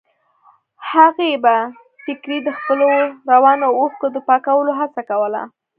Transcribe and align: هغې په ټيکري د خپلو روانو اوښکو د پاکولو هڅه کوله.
هغې 0.91 1.31
په 1.43 1.53
ټيکري 2.03 2.37
د 2.43 2.49
خپلو 2.57 2.87
روانو 3.33 3.67
اوښکو 3.79 4.07
د 4.11 4.17
پاکولو 4.27 4.71
هڅه 4.79 5.01
کوله. 5.09 5.41